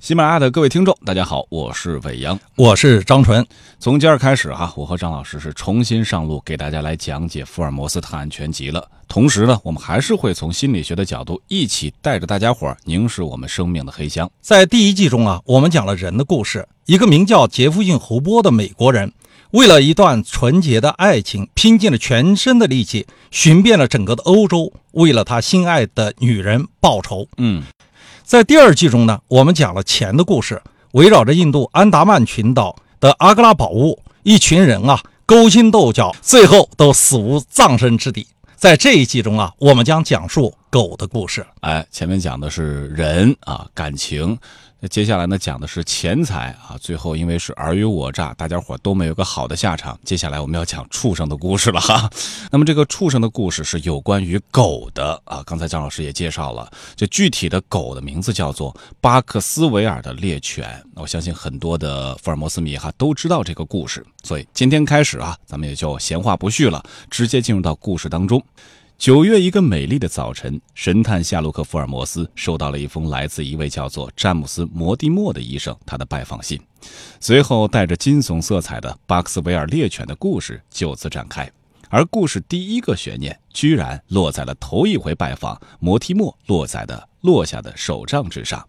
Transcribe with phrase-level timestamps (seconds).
[0.00, 3.46] 喜马拉雅的各位听众，大家好，我是伟阳，我是张纯。
[3.78, 8.88] 从今儿开始哈，我和张老师是重新上路，给大家来讲解《福尔摩斯探案全集》了。
[9.08, 14.28] 同时呢，我们还是会从心理学的角度，一起带着大家伙儿凝视我们生命的黑箱。
[14.40, 19.12] 在第一季中啊，我们讲了人的故事，一个名叫杰夫逊·胡波的美国人，
[19.50, 27.28] 为了一段纯洁的爱情，拼尽了全身的力气，寻遍了整个的欧洲，为了他心爱的女人报仇。
[27.36, 27.62] 嗯。
[28.30, 38.24] 在第二季中呢，我们讲了钱的故事，围绕着印度安达曼群岛的阿格拉宝物，一群人啊勾心斗角，最后都死无葬身之地。
[38.54, 41.44] 在这一季中啊，我们将讲述狗的故事。
[41.62, 44.38] 哎，前面讲的是人啊，感情。
[44.82, 49.98] 那接下来呢，讲的是钱财啊，最后因为是尔虞我诈，大家伙都没有个好的下场。
[50.04, 52.08] 接下来我们要讲畜生的故事了哈。
[52.50, 55.42] 那么这个畜生的故事是有关于狗的啊。
[55.44, 60.82] 刚才张老师也介绍了，这具体的狗的名字叫做巴克斯维尔的猎犬。
[60.94, 68.42] 我相信很多的福尔摩斯迷哈都知道这个故事，所以今天开始啊，咱们也就闲话不续了，直接进入到故事当中。
[69.00, 76.60] 九月一个美丽的早晨，神探夏洛克·福尔摩斯收到了一封来自一位叫做詹姆斯·摩蒂莫的医生他的拜访信。
[77.18, 81.50] 随后，带着惊悚色彩的巴克斯维尔猎犬的故事就此展开。
[81.88, 88.62] 而故事第一个悬念居然落在了头一回拜访摩提莫落在的落下的手杖之上。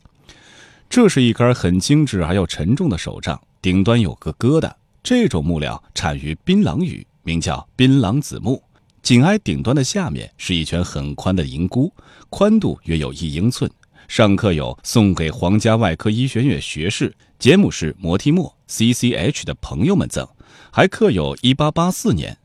[0.89, 4.71] 这是一根很精致而又沉重的手杖，顶端有个疙瘩。
[5.03, 8.63] 这种木料产于槟榔屿，名叫槟榔子木。
[9.01, 11.91] 紧挨顶端的下面是一圈很宽的银箍，
[12.29, 13.69] 宽度约有一英寸，
[14.07, 20.27] 上刻有送给皇家外科医学院学士杰姆士·摩提莫 （C.C.H.） 的朋友们赠，
[20.71, 22.37] 还刻有1884年。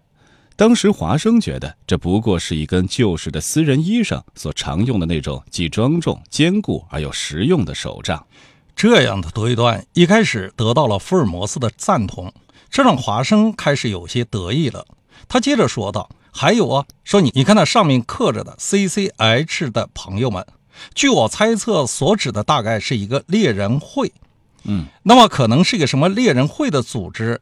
[0.57, 8.27] 当时华生觉得这不过是一根旧式的私人医生所常用的那种既庄重、坚固而又实用的手杖。
[8.75, 12.33] 这样的推断一开始得到了福尔摩斯的赞同，
[12.70, 14.87] 这让华生开始有些得意了。
[15.29, 16.09] 他接着说道。
[16.37, 20.47] 还有啊，说你你看那上面刻着的 C C H 的朋友们，
[20.95, 24.13] 据我猜测，所指的大概是一个猎人会，
[24.64, 27.41] 嗯，那么可能是一个什么猎人会的组织，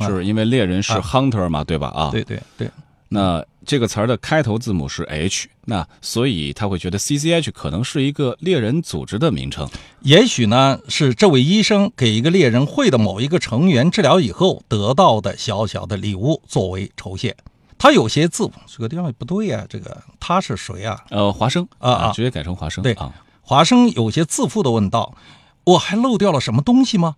[0.00, 1.86] 是因为猎人是 hunter 嘛，对吧？
[1.94, 2.68] 啊，对对对。
[3.08, 9.68] 那这个词儿的开头字母是 H，那所以他会觉得 C C H 可能是一个猎人组织的名称，
[10.00, 17.36] 也许呢是这位医生给一个猎人会的某一个成员治疗以后得到的小小的礼物作为酬谢。
[17.82, 19.66] 他有些字，这个地方不对呀。
[19.68, 21.04] 这个他是谁啊？
[21.10, 22.80] 呃，华生啊啊，直接改成华生。
[22.80, 25.16] 对啊，华生有些自负的问道
[25.66, 27.16] ：“我还漏掉了什么东西吗？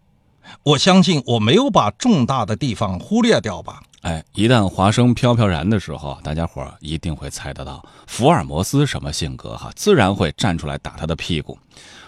[0.63, 11.59] 我相信我没有把重大的地方忽略掉吧？”哎，一旦华生飘飘然的时候，大家伙一定会猜得到福尔摩斯什么性格哈，自然会站出来打他的屁股。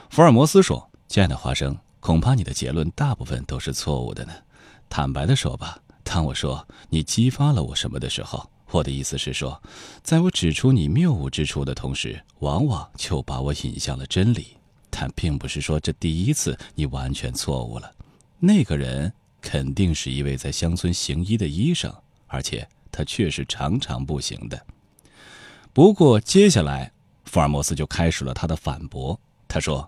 [0.08, 4.32] 福尔摩斯说：“亲爱的华生，恐怕你的结论大部分都是错误的呢。
[4.88, 5.76] 坦白的说吧。”
[6.08, 9.60] 当我说你激发了我什么的时候，我的意思是说，
[10.02, 14.56] 在我指出你谬误之处的同时，往往就把我引向了真理。
[14.88, 17.92] 但并不是说这第一次你完全错误了。
[18.38, 19.12] 那个人
[19.42, 21.92] 肯定是一位在乡村行医的医生，
[22.28, 24.64] 而且他却是常常不行的。
[25.74, 26.90] 不过接下来，
[27.24, 29.20] 福尔摩斯就开始了他的反驳。
[29.48, 29.86] 他说。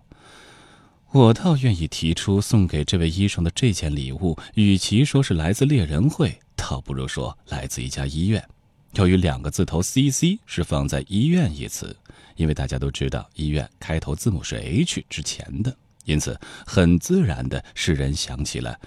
[1.13, 8.47] 我倒愿意提出，送给这位医生的这件礼物，与其说是来自猎人会，倒不如说来自一家医院。
[8.93, 11.97] 由于两个字头 “C C” 是放在“医院”一词，
[12.37, 15.75] 因为大家都知道医院开头字母是 “H” 之前的，
[16.05, 18.79] 因此很自然的使人想起了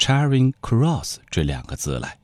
[0.00, 2.18] “Charing Cross” 这两个字来。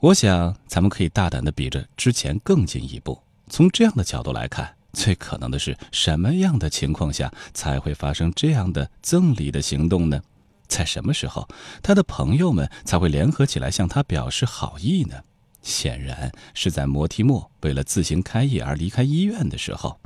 [0.00, 4.76] 我想，咱们可以大胆的比着之前更进一步，从这样的角度来看。
[4.92, 10.22] 最可能的是什么样的情况下才会发生这样的赠礼的行动呢？
[10.68, 11.48] 在什么时候
[11.82, 15.22] 他的朋友们才会联合起来向他表示好意呢？
[15.62, 20.00] 显然是在摩提莫为了自行开业而离开医院的时候。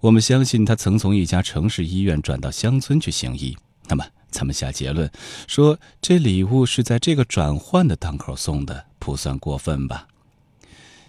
[0.00, 3.56] 我们相信他曾从一家城市医院转到乡村去行医。
[3.88, 5.10] 那么，咱们下结论
[5.46, 10.06] 说这礼物是在这个转换的档口送的，不算过分吧？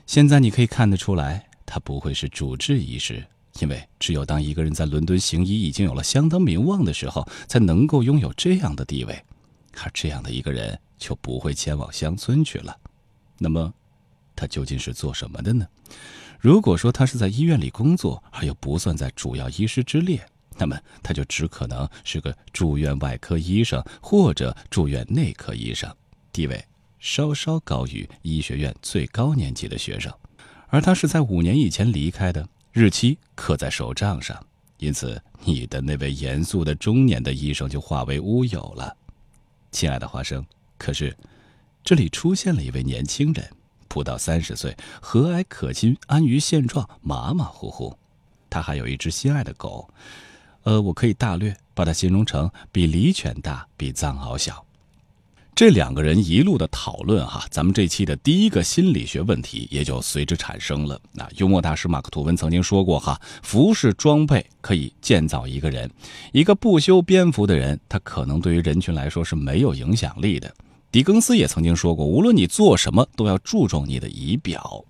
[0.07, 1.50] 现在你可以看得出来。
[1.73, 3.25] 他不会是主治医师，
[3.61, 9.23] 因为只有当一个人在伦敦行医已经有了相当名望的时候，才能够拥有这样的地位，
[9.81, 12.77] 而这样的一个人就不会前往乡村去了。
[13.37, 13.73] 那么，
[14.35, 15.65] 他究竟是做什么的呢？
[16.41, 20.21] 如果说他是在医院里工作，而又不算在主要医师之列，
[20.57, 25.89] 那么他就只可能是个住院外科医生或者住院内科医生，
[26.33, 26.65] 地位
[26.99, 30.11] 稍稍高于医学院最高年级的学生。
[30.71, 34.41] 而他是在五年以前离开的，日期刻在手账上。
[34.77, 38.95] 因此你的那位严肃的中年的医生就化为乌有了。
[39.71, 40.43] 亲爱的花生，
[40.77, 41.15] 可是
[41.83, 43.47] 这里出现了一位年轻人，
[43.89, 47.95] 不到三十岁，和蔼可亲，安于现状，马马虎虎。
[48.49, 49.87] 他还有一只心爱的狗，
[50.63, 54.65] 呃，我可以大略把它形容成比狸犬大，比藏獒小。
[55.53, 60.99] 这两个人一路的讨论，哈，咱们这期的第一个心理学问题也就随之产生了。
[61.11, 65.91] 那幽默大师马克吐温曾经说过，哈，服饰装备可以建造一个人。
[66.31, 70.51] 一个不修边幅的人，他可能对于人群来说是没有影响力的。
[70.91, 74.83] 狄更斯也曾经说过，无论你做什么，都要注重你的仪表。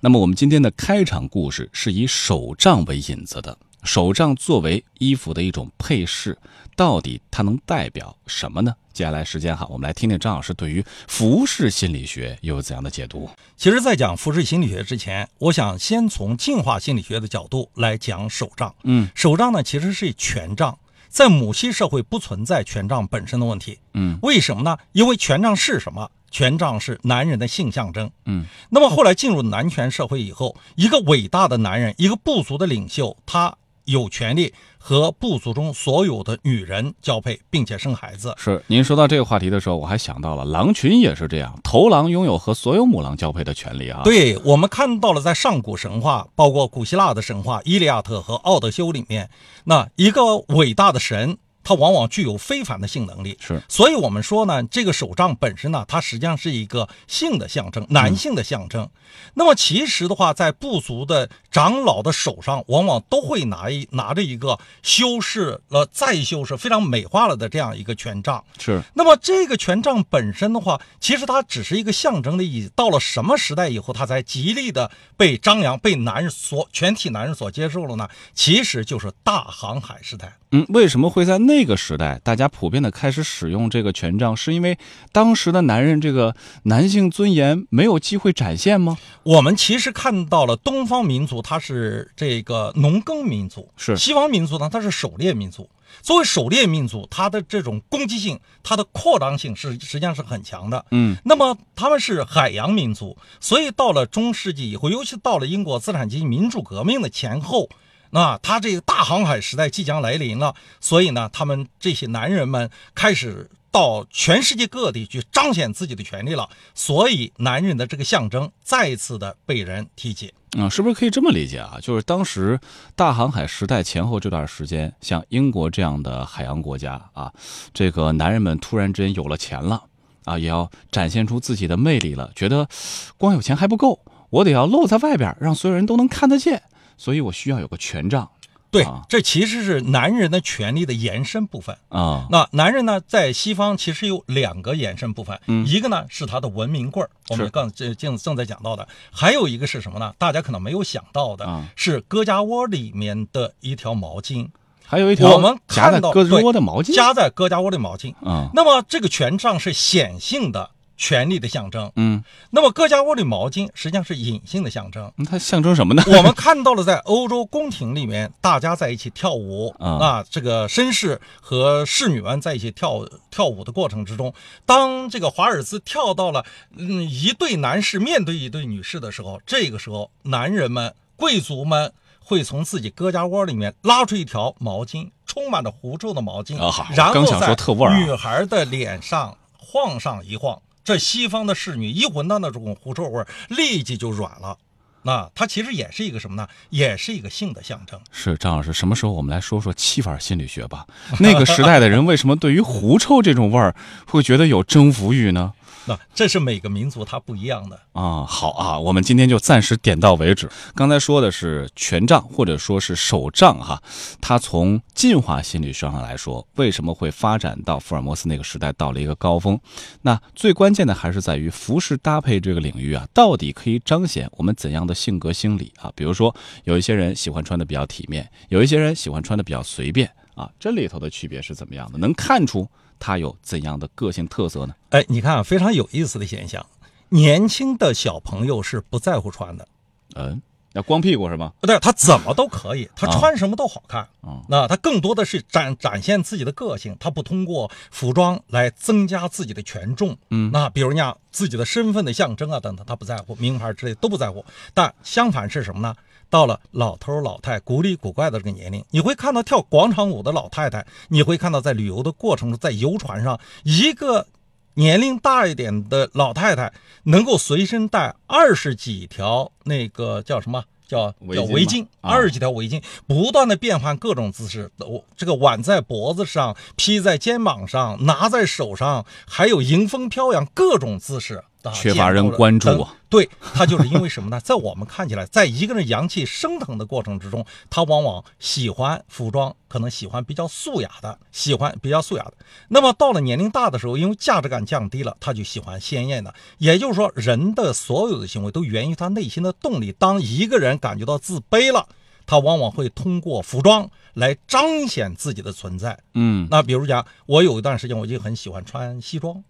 [0.00, 3.56] 那么，我们今天的开场故事是以手杖为引子的。
[3.82, 6.36] 手杖作为衣服的一种配饰，
[6.80, 8.74] 到底它能代表什么呢？
[8.94, 13.28] 接下来时间哈，我们来听听张老师对于服饰心理学又有怎样的解读。
[13.54, 18.74] 其实，在讲服饰心理学之前，我想先从进化心理学的角度来讲手杖。
[18.84, 20.78] 嗯，手杖呢，其实是权杖，
[21.10, 23.78] 在母系社会不存在权杖本身的问题。
[23.92, 24.78] 嗯，为什么呢？
[24.92, 26.10] 因为权杖是什么？
[26.30, 28.10] 权杖是男人的性象征。
[28.24, 33.54] 嗯，那么后来进入男权社会以后，一个伟大的男人，一个部族的领袖，他。
[33.86, 38.34] 有权利和部族中所有的女人交配，并且生孩子。
[38.38, 44.00] 是您说到这个话题的时候，我还想到了狼群也是这样，头狼拥有和所有母狼交配的权利啊。
[44.02, 49.28] 对，我们看到了在上古神话，包括古希腊的神话《伊利亚特》和《奥德修》里面，
[49.64, 51.36] 那一个伟大的神。
[51.70, 58.90] 它往往具有非凡的性能力，是，所以我们说呢，这个手杖本身呢，它实际上是一个性的象征，男性的象征。
[59.34, 68.42] 那么其实的话，在部族的长老的手上，往往都会拿一拿着一个修饰了再修饰、非常美化了的这样一个权杖。
[68.58, 68.82] 是。
[68.94, 72.70] 那么这个权杖本身的话，其实它只是一个象征的意义。
[72.74, 78.08] 到了什么时代以后，它才极力的被张扬、被男人所全体男人所接受了呢？
[78.34, 80.36] 其实就是大航海时代。
[80.52, 84.36] 嗯，为什么会在那个时代大家普遍的开始使用这个权杖？
[84.36, 84.78] 是因为
[85.12, 86.34] 当时的男人这个
[86.64, 88.98] 男性尊严没有机会展现吗？
[89.22, 95.68] 我们其实看到了东方民族，它是这个农耕民族；是西方民族呢，它是狩猎民族。
[96.02, 100.84] 作为狩猎民族，它的这种攻击性、它的扩张性是实际上是很强的。
[100.92, 107.68] 嗯，那么他们是海洋民族，所以到了中世纪以后，尤其到了英国资产阶级民主革命的前后。
[108.10, 120.34] 那他这个大航海时代即将来临了，所以呢，他们这些男人们开始到全世界各地去彰显自己的权利了，所以男人的这个象征再次的被人提起。
[120.58, 121.78] 啊，是不是可以这么理解啊？
[121.80, 122.58] 就是当时
[122.96, 127.32] 大航海时代前后这段时间，像英国这样的海洋国家啊，
[127.72, 129.84] 这个男人们突然之间有了钱了
[130.24, 132.68] 啊，也要展现出自己的魅力了，觉得
[133.16, 136.60] 光有钱还不够，我得要露在外边，让所有人都能看得见。
[137.00, 138.28] 所以我需要有个权杖，
[138.70, 142.26] 对，这其实是男人的权利的延伸部分啊。
[142.30, 150.14] 那男人呢，在西方其实有两个延伸部分，嗯一个呢是他的文明棍儿，我们刚正正正在讲到的，还有一个是什么呢？
[150.18, 154.48] 大家可能没有想到的是胳肢窝里面的一条毛巾，
[154.84, 158.50] 还有一条我们看到胳肢窝的毛巾，夹在胳肢窝的毛巾啊。
[158.52, 160.70] 那么这个权杖是显性的。
[161.00, 166.02] 权力的象征，嗯，那么各家窝里毛巾实际上是隐性的象征，它象征什么呢？
[166.14, 174.34] 我们看到了在欧洲宫廷里面，大家在一起跳舞啊，这个绅士和侍女们在一起跳跳舞的过程之中，
[174.66, 176.44] 当这个华尔兹跳到了
[176.76, 186.58] 嗯一对男士面对一对女士的时候，这个时候男人们贵族们会从自己胳家窝里面拉出一条毛巾，充满着狐臭的毛巾，
[186.94, 187.56] 然后在
[187.96, 190.60] 女孩的脸上晃上一晃。
[190.90, 194.58] 这西方的侍女一闻到那种狐臭味立即就软了。
[195.02, 196.48] 那它其实也是一个什么呢？
[196.68, 197.98] 也是一个性的象征。
[198.10, 200.84] 是张老师，什么时候我们来说说气味心理学吧？
[201.20, 203.72] 那个时代的人为什么对于狐臭这种味儿
[204.04, 205.52] 会觉得有征服欲呢？
[205.86, 208.24] 那这是每个民族它不一样的啊。
[208.24, 210.48] 好啊，我们今天就暂时点到为止。
[210.74, 213.82] 刚才说的是权杖或者说是手杖哈，
[214.20, 219.58] 它从进化心理学上来说，为什么会发展到福尔摩斯那个时代到了一个高峰？
[220.02, 225.90] 那最关键的还是在于服饰搭配这个领域啊，到底可以彰显我们怎样的性格心理啊？
[225.94, 226.34] 比如说，
[226.64, 231.98] 有一些人喜欢穿的比较体面，有一些人喜欢穿的比较随便啊，这里头的区别是怎么样的？
[231.98, 232.68] 能看出？
[233.00, 234.74] 他有怎样的个性特色呢？
[234.90, 236.64] 哎，你看，非常有意思的现象，
[237.08, 239.66] 年轻的小朋友是不在乎穿的，
[240.14, 240.40] 嗯，
[240.72, 241.52] 那光屁股是吗？
[241.62, 244.06] 对，他怎么都可以，他穿什么都好看。
[244.22, 250.16] 嗯那他更多的是展展现自己的个性，他不通过服装来增加自己的权重。
[250.28, 254.44] 嗯，那比如像自己的身份的象征啊等等，他不在乎名牌之类都不在乎。
[254.74, 255.94] 但相反是什么呢？
[256.30, 264.28] 到了老头老太古里古怪的这个年龄，你会看到跳广场舞的老太太，你会看到在旅游的过程中，在游船上，一个
[264.74, 266.72] 年龄大一点的老太太
[267.02, 270.64] 能够随身带二十几条那个叫什么？
[270.86, 281.44] 叫叫围巾，二十几条围巾，不断的变换各种姿势，我这个挽在脖子上，披在肩膀上，拿在手上，还有迎风飘扬，各种姿势。
[281.74, 282.94] 缺乏人关注啊！
[283.10, 284.40] 对他就是因为什么呢？
[284.40, 292.34] 在我们看起来，在一个人阳气升腾的过程之中，他往往喜欢服装，可能喜欢比较素雅的，喜欢比较素雅的。
[292.68, 296.32] 那么到了年龄大的时候，因为价值感降低了，他就喜欢鲜艳的。
[296.58, 299.92] 也就是说，人的所有的行为都源于他内心的动力。
[299.98, 301.88] 当一个人感觉到自卑了，
[302.26, 305.98] 他往往会通过服装来彰显自己的存在。
[306.14, 309.42] 嗯，那比如讲，我有一段时间我就很喜欢穿西装。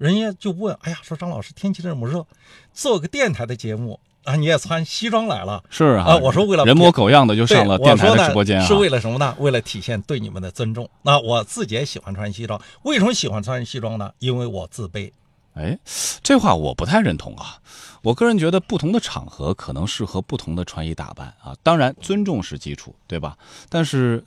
[0.00, 2.26] 人家就问：“哎呀，说张老师，天气这么热，
[2.72, 5.62] 做个电台的节目啊，你也穿西装来了？
[5.68, 9.36] 是啊，我说为了人模狗样的就上了电台的直播间，是为了什么呢？
[9.38, 10.88] 为了体现对你们的尊重。
[11.02, 14.10] 那我自己也喜欢穿西装，为什么喜欢穿西装呢？
[14.20, 15.12] 因为我自卑。
[15.52, 15.78] 哎，
[16.22, 17.58] 这话我不太认同啊。
[18.00, 21.54] 我个人觉得，不同的场合可能适合不同的穿衣打扮啊。
[21.62, 23.36] 当然，尊重是基础，对吧？
[23.68, 24.24] 但是。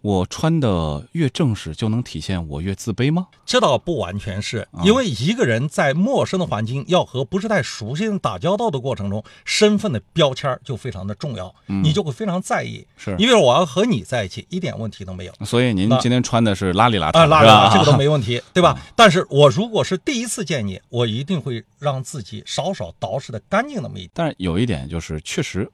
[0.00, 3.26] 我穿的越正式，就能体现我越自卑吗？
[3.44, 12.86] 这倒不完全是，因为一个人在陌生的环境，要和不是太熟悉人打交道的过程中，身份的标签就非常的重要，你就会非常在意。
[12.96, 15.32] 是，因为我要和你在一起，一点问题都没有。
[15.44, 18.78] 所以您今天穿的是邋里邋遢，啊，邋里邋遢，这个都没问题，对吧？
[18.94, 24.10] 但是我如果是第一次见你，我一定会让自己稍稍捯饬的干净那么一点。
[24.14, 25.70] 但是有一点就是，确实。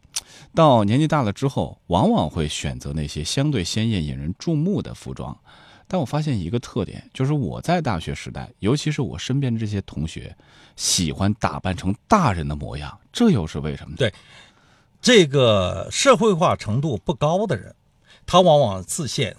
[0.55, 5.37] 到年纪大了之后，往往会选择那些相对鲜艳、引人注目的服装。
[5.89, 10.35] 但我发现一个特点，就是我在大学时代，尤其是我身边的这些同学，
[10.75, 12.99] 喜欢打扮成大人的模样。
[13.13, 13.95] 这又是为什么？
[13.97, 14.13] 对，
[15.03, 17.75] 这个社会化程度不高的人，
[18.25, 19.37] 他往往自现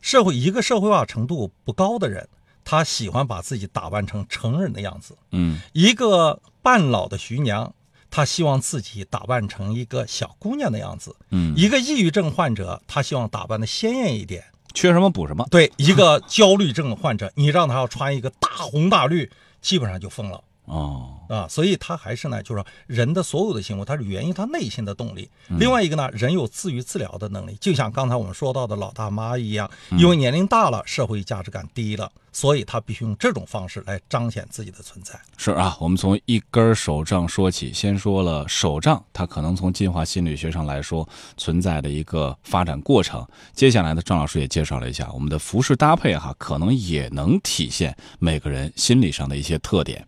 [0.00, 2.26] 社会一个社会化程度不高的人，
[2.64, 5.18] 他喜欢把自己打扮成成人的样子。
[5.32, 7.74] 嗯，一个半老的徐娘。
[8.16, 14.42] 他希望自己打扮成一个小姑娘的样子，嗯，一个抑郁症患者，他希望打扮的鲜艳一点，
[14.72, 15.46] 缺什么补什么。
[15.50, 19.30] 对，一个焦虑症患者，你让他要穿一个大红大绿，
[19.60, 20.42] 基本上就疯了。
[20.66, 25.28] 哦啊，所以他还是呢，就是说人的所有的行为，它是源于他内心的动力。
[25.58, 29.68] 另外一个呢，人有自愈治疗的能力，就像刚才我们说到的老大妈一样，
[29.98, 35.18] 因为年龄大了，社会价值感低了，所以他必须用这种方式来彰显自己的存在。
[35.36, 43.26] 是啊，我们从一根手杖说起，先说了手杖，它可能从进化心理学上来说存在的一个发展过程。
[43.52, 50.06] 接下来呢，张老师也介绍了一下我们的服饰搭配哈，可能也能体现每个人心理上的一些特点。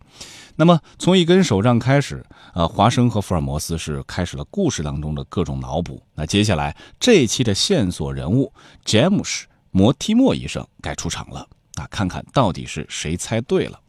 [0.59, 2.21] 那么，从一根手杖开始，
[2.53, 6.03] 呃，华生和福尔摩斯是开始了故事当中的各种脑补。
[6.13, 8.51] 那接下来这一期的线索人物
[8.83, 11.47] 詹姆士·摩提莫医生该出场了。
[11.75, 13.79] 啊看看到底是谁猜对了。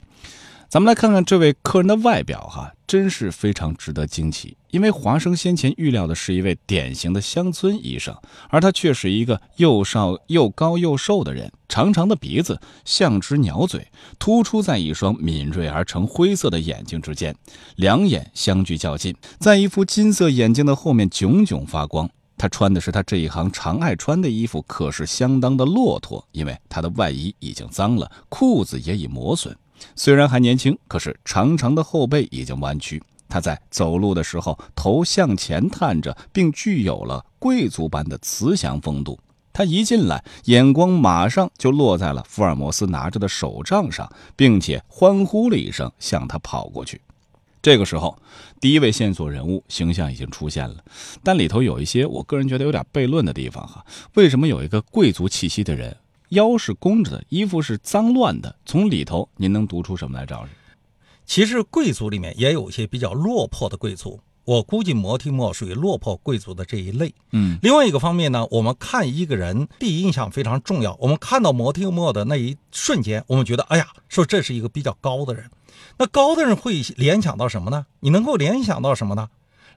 [0.71, 4.57] 咱们来看看这位客人的外表，哈，真是非常值得惊奇。
[4.71, 8.17] 因为华生先前预料的是一位典型的乡村医生，
[8.51, 13.89] 而他却是一个又少又高又瘦的人，长长的鼻子像只鸟嘴，
[14.21, 17.35] 突出在一双敏锐而呈灰色的眼睛之间，
[17.75, 22.09] 两眼相距较近，在一副金色眼睛的后面炯炯发光。
[22.39, 29.55] 他穿的是他这一行常爱穿的衣服，可是相当的骆驼，因为他的外衣已经脏了，裤子也已磨损。
[29.95, 33.03] 虽然还年轻，可是长长的后背已经弯曲。
[33.29, 39.19] 他在走路的时候，头向前探着，并具有了贵族般的慈祥风度。
[39.53, 47.01] 他一进来，眼光马上就落在了福尔摩斯拿着的手杖上，并且欢呼了一声，向他跑过去。
[47.63, 48.17] 这个时候，
[48.61, 50.77] 第一位线索人物形象已经出现了，
[51.23, 53.85] 但里头有一些我个人觉得有点悖论的地方哈。
[54.15, 55.97] 为什么有一个贵族气息的人？
[56.31, 58.57] 腰是弓着的，衣服是脏乱的。
[58.65, 60.27] 从里头，您能读出什么来？
[60.27, 60.53] 赵老师，
[61.27, 67.13] 其实贵族里面也有一些比较落魄的贵族，我估计摩提莫属于落魄贵族的这一类。
[67.33, 70.97] 嗯，另外一个方面呢，我们看一个人第一印象非常重要。
[71.01, 75.51] 我们看到摩提莫的那一瞬间，我们觉得，哎呀，说这是一个比较高的人。
[75.99, 77.87] 那高的人会联想到什么呢？
[78.01, 79.29] 你能够联想到什么呢？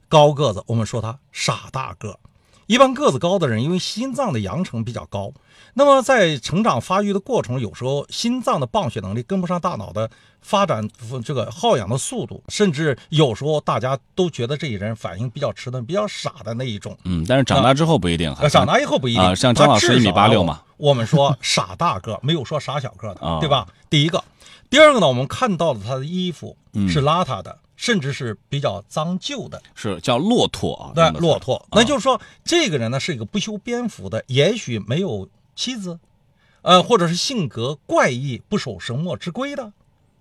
[0.07, 2.19] 高个子，我们说他傻大个。
[2.67, 5.31] 一般个子高的人，因为心脏的扬程比较高，
[5.73, 10.09] 那么在成长发育的过程，有时候心脏的泵血能力跟不上大脑的
[10.41, 10.87] 发展，
[11.25, 16.97] 这个耗氧的速度，甚至有时候大家都觉得这一人反应比较迟钝、比较傻的那一种。
[17.03, 18.33] 嗯，但是长大之后不一定。
[18.49, 20.61] 长大以后不一定啊，像张老师一米八六嘛。
[20.77, 23.67] 我们说傻大个， 没有说傻小个的，对吧？
[23.89, 24.23] 第一个，
[24.69, 26.55] 第二个呢，我们看到了他的衣服
[26.87, 27.57] 是邋遢的。
[27.83, 29.61] 甚至是比较脏旧的。
[29.75, 31.55] 是叫骆驼啊，对骆驼。
[31.55, 35.99] 啊那就是说，这个人呢是一个不修边幅的，也许没有妻子，
[36.61, 39.73] 呃，或者是性格怪异、不守神墨之规的，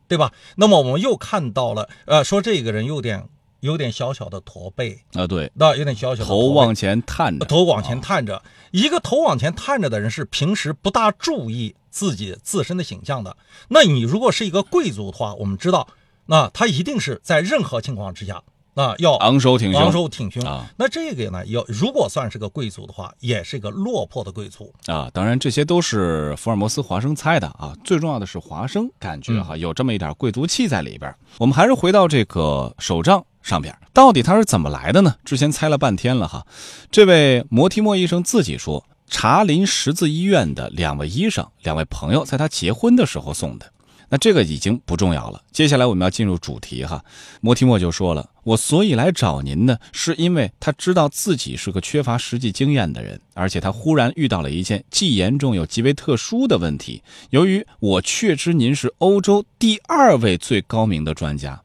[0.08, 0.32] 对吧？
[0.56, 3.28] 那么我们又看到了，呃，说这个人有点
[3.60, 8.42] 有点小小的驼背，啊，对，那有点小小的头往前探着，头往前啊探着。
[8.72, 13.36] 一个头往前探着的人是平时不大注意自己自身的形象的。
[13.68, 15.86] 那你如果是一个贵族的话，我们知道，
[16.26, 18.42] 那他一定是在任何情况之下，
[18.74, 20.70] 那要昂首挺胸，昂首挺胸啊。
[20.78, 24.72] 那这个呢，要如果算是个贵族的话，也是一个落魄的贵族。
[24.86, 27.76] 啊，当然这些都是福尔摩斯华生猜的啊。
[27.84, 31.14] 最重要的是华生感觉嗯哈、有这么一点贵族气在里边。
[31.38, 35.16] 我们还是回到这个手账上边，到底他是怎么来的呢？
[35.24, 36.46] 之前猜了半天了哈。
[36.90, 43.71] 这位摩提莫医生自己说，查林十字医院的两位医生、两位朋友在他结婚的时候送的。
[44.12, 45.42] 那这个已经不重要了。
[45.52, 47.02] 接下来我们要进入主题哈。
[47.40, 57.02] 摩提莫就说了，我所以来找您呢，是因为他知道自己是个缺乏实际经验的人，而且他忽然遇到了一件既严重又极为特殊的问题。
[57.30, 61.62] 由于我确知您是欧洲第二位最高明的专家，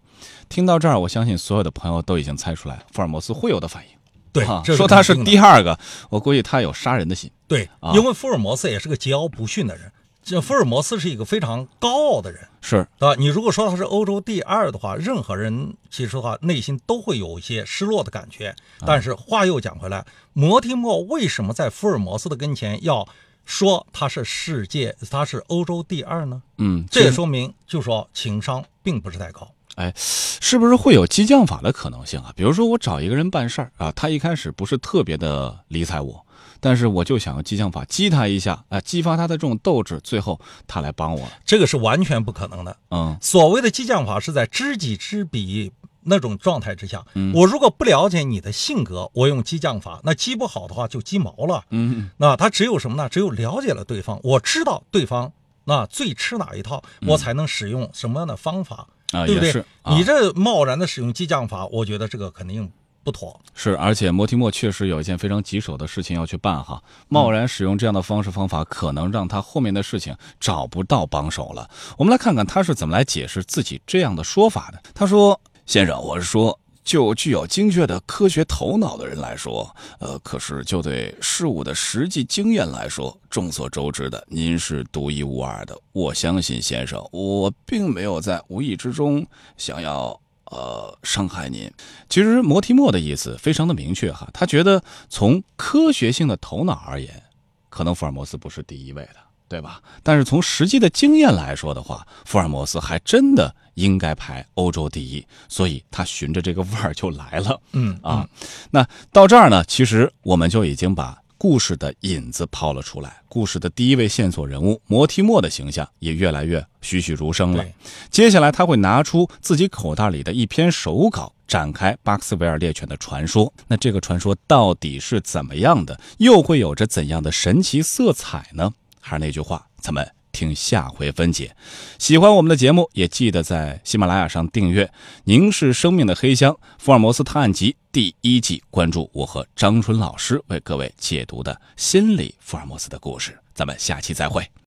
[0.48, 3.90] 听到这儿，我相信所有的朋友都已经猜出来福尔摩斯会有的反应。
[4.32, 5.78] 对啊，说他是第二个，
[6.10, 7.30] 我估计他有杀人的心。
[7.46, 9.92] 对啊，因为福尔摩斯也是个桀骜不驯的人。
[10.28, 13.16] 这福尔摩斯是一个非常高傲的人，是对吧？
[13.18, 18.54] 你如果说他是欧洲第二的话，任何人其实的话内心都会有一些失落的感觉。
[18.86, 23.08] 但是话又讲回来，摩提莫为什么在福尔摩斯的跟前要
[23.46, 26.44] 说他是世界，他是欧洲第二呢？
[26.58, 29.50] 嗯，这也说明，就说情商并不是太高。
[29.76, 32.34] 哎，是不是会有激将法的可能性啊？
[32.36, 36.26] 比如说我找一个人办事儿啊，他一开始不是特别的理睬我，
[36.60, 41.32] 但是我就想用激将法激他一下，啊、激发他的这种斗志，最后他来帮我了。
[41.46, 42.76] 这个是完全不可能的。
[42.92, 45.72] 嗯所谓的激将法是在知己知彼
[46.04, 47.04] 那种状态之下。
[47.16, 51.64] 嗯我如果不了解你的性格，我用激将法，那激不好的话就激毛了。
[51.70, 53.10] 嗯那他只有什么呢？
[53.10, 55.32] 只有了解了对方，我知道对方
[55.66, 59.52] 那最吃哪一套，我才能使用什么样的方法，啊，对不对？
[59.82, 62.72] 啊你这贸然的使用激将法，我觉得这个肯定
[63.08, 63.40] 不妥。
[63.54, 71.70] 是，而且摩提莫确实有一件非常棘手的事情要去办哈，贸然使用这样的方式方法，可能让他后面的事情找不到帮手了。
[71.98, 74.82] 我们来看看他是怎么来解释自己这样的说法的。
[74.94, 85.78] 他说：“先生，我是说。”就具有精确的科学头脑的人来说，呃，可是就对事物的实际经验来说，众所周知的，您是独一无二的。
[85.92, 90.18] 我相信先生，我并没有在无意之中想要
[90.52, 91.72] 呃伤害您。
[92.10, 97.24] 其实摩提莫的意思非常的明确哈，他觉得从科学性的头脑而言，
[97.70, 99.16] 可能福尔摩斯不是第一位的，
[99.48, 99.82] 对吧？
[100.04, 107.60] 但是从实际的经验来说的话，福尔摩斯还真的应该排欧洲第一，所以他循着这个味儿就来了。
[107.74, 108.28] 嗯啊，
[108.72, 117.64] 那到这儿呢，其实我们就已经把故事的引子抛了出来，故事的第一位线索人物摩提莫的形象也越来越栩栩如生了。
[118.10, 123.54] 接下来他会拿出自己口袋里的一篇手稿，展开巴克斯维尔猎犬的传说。
[123.68, 126.00] 那这个传说到底是怎么样的？
[126.18, 128.74] 又会有着怎样的神奇色彩呢？
[129.00, 131.56] 还是那句话，咱们听下回分解。
[132.00, 134.86] 喜欢我们的节目，也记得在喜马拉雅上订阅
[135.26, 143.38] 《凝视生命的黑箱：福尔摩斯探案集》第一季，关注我和张春老师为各位解读的心理福尔摩斯的故事。
[143.54, 144.48] 咱们下期再会。